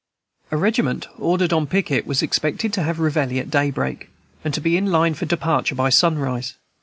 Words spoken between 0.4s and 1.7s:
A regiment ordered on